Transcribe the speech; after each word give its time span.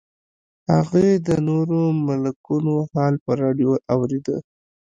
هغې 0.71 1.09
د 1.27 1.29
نورو 1.47 1.79
ملکونو 2.07 2.73
حال 2.91 3.13
په 3.25 3.31
راډیو 3.41 3.71
اورېده 3.93 4.37